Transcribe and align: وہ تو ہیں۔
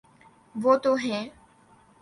وہ 0.55 0.75
تو 0.77 0.93
ہیں۔ 0.95 1.23